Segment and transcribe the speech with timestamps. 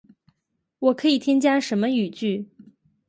[0.79, 2.49] 我可以添加什么语句？